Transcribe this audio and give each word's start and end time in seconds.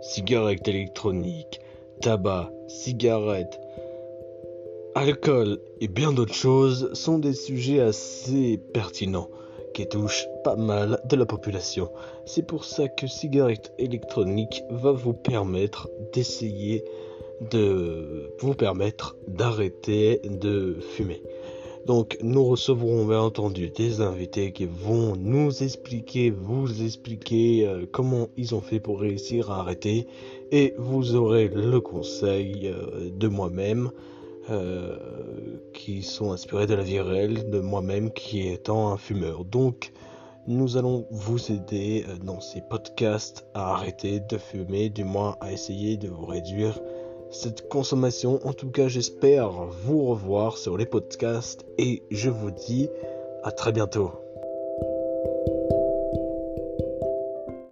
cigarettes 0.00 0.66
électroniques, 0.68 1.60
tabac, 2.00 2.50
cigarettes, 2.68 3.60
alcool 4.94 5.58
et 5.80 5.88
bien 5.88 6.12
d'autres 6.12 6.34
choses 6.34 6.92
sont 6.94 7.18
des 7.18 7.34
sujets 7.34 7.80
assez 7.80 8.58
pertinents 8.72 9.30
qui 9.74 9.86
touchent 9.88 10.26
pas 10.42 10.56
mal 10.56 11.00
de 11.04 11.16
la 11.16 11.26
population. 11.26 11.90
C'est 12.24 12.46
pour 12.46 12.64
ça 12.64 12.88
que 12.88 13.06
cigarette 13.06 13.72
électronique 13.78 14.62
va 14.70 14.92
vous 14.92 15.12
permettre 15.12 15.88
d'essayer 16.12 16.84
de 17.50 18.34
vous 18.40 18.54
permettre 18.54 19.16
d'arrêter 19.28 20.20
de 20.24 20.76
fumer. 20.80 21.22
Donc 21.86 22.18
nous 22.22 22.44
recevrons 22.44 23.06
bien 23.06 23.20
entendu 23.20 23.70
des 23.70 24.00
invités 24.00 24.52
qui 24.52 24.66
vont 24.66 25.16
nous 25.16 25.62
expliquer, 25.62 26.30
vous 26.30 26.82
expliquer 26.82 27.66
euh, 27.66 27.86
comment 27.90 28.28
ils 28.36 28.54
ont 28.54 28.60
fait 28.60 28.80
pour 28.80 29.00
réussir 29.00 29.50
à 29.50 29.60
arrêter 29.60 30.06
et 30.52 30.74
vous 30.78 31.14
aurez 31.14 31.48
le 31.48 31.80
conseil 31.80 32.68
euh, 32.68 33.10
de 33.10 33.28
moi-même 33.28 33.90
euh, 34.50 34.96
qui 35.72 36.02
sont 36.02 36.32
inspirés 36.32 36.66
de 36.66 36.74
la 36.74 36.82
vie 36.82 37.00
réelle 37.00 37.48
de 37.48 37.60
moi-même 37.60 38.10
qui 38.12 38.46
étant 38.46 38.92
un 38.92 38.98
fumeur. 38.98 39.44
Donc 39.46 39.92
nous 40.46 40.76
allons 40.76 41.06
vous 41.10 41.50
aider 41.50 42.04
dans 42.24 42.40
ces 42.40 42.60
podcasts 42.60 43.46
à 43.54 43.72
arrêter 43.72 44.20
de 44.20 44.36
fumer, 44.36 44.90
du 44.90 45.04
moins 45.04 45.36
à 45.40 45.52
essayer 45.52 45.96
de 45.96 46.08
vous 46.08 46.26
réduire 46.26 46.78
cette 47.30 47.68
consommation. 47.68 48.40
En 48.46 48.52
tout 48.52 48.70
cas, 48.70 48.88
j'espère 48.88 49.50
vous 49.50 50.04
revoir 50.06 50.58
sur 50.58 50.76
les 50.76 50.86
podcasts 50.86 51.64
et 51.78 52.02
je 52.10 52.30
vous 52.30 52.50
dis 52.50 52.88
à 53.42 53.52
très 53.52 53.72
bientôt. 53.72 54.12